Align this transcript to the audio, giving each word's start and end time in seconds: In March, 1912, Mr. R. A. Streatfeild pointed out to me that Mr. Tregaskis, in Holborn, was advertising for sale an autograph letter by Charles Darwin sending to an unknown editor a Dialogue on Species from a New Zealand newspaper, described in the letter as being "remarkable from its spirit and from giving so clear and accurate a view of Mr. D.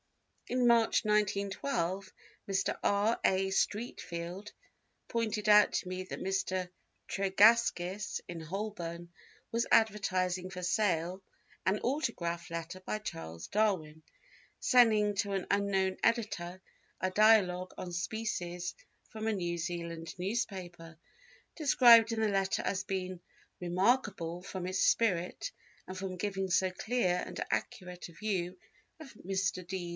In 0.47 0.67
March, 0.67 1.05
1912, 1.05 2.11
Mr. 2.49 2.77
R. 2.83 3.17
A. 3.23 3.49
Streatfeild 3.51 4.51
pointed 5.07 5.47
out 5.47 5.71
to 5.73 5.87
me 5.87 6.03
that 6.03 6.19
Mr. 6.19 6.67
Tregaskis, 7.07 8.19
in 8.27 8.41
Holborn, 8.41 9.09
was 9.51 9.67
advertising 9.71 10.49
for 10.49 10.63
sale 10.63 11.21
an 11.65 11.79
autograph 11.81 12.49
letter 12.49 12.81
by 12.81 12.97
Charles 12.97 13.47
Darwin 13.47 14.01
sending 14.59 15.13
to 15.17 15.33
an 15.33 15.45
unknown 15.51 15.97
editor 16.03 16.61
a 16.99 17.11
Dialogue 17.11 17.73
on 17.77 17.93
Species 17.93 18.73
from 19.07 19.27
a 19.27 19.33
New 19.33 19.57
Zealand 19.57 20.13
newspaper, 20.17 20.97
described 21.55 22.11
in 22.11 22.19
the 22.19 22.27
letter 22.27 22.63
as 22.63 22.83
being 22.83 23.21
"remarkable 23.61 24.41
from 24.41 24.65
its 24.65 24.79
spirit 24.79 25.51
and 25.87 25.97
from 25.97 26.17
giving 26.17 26.49
so 26.49 26.71
clear 26.71 27.23
and 27.25 27.39
accurate 27.51 28.09
a 28.09 28.13
view 28.13 28.57
of 28.99 29.13
Mr. 29.13 29.65
D. 29.65 29.89